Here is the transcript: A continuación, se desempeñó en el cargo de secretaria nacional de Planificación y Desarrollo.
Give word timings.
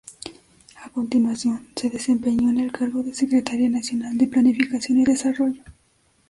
A 0.83 0.89
continuación, 0.89 1.67
se 1.75 1.91
desempeñó 1.91 2.49
en 2.49 2.59
el 2.59 2.71
cargo 2.71 3.03
de 3.03 3.13
secretaria 3.13 3.69
nacional 3.69 4.17
de 4.17 4.25
Planificación 4.25 4.97
y 4.99 5.03
Desarrollo. 5.05 5.61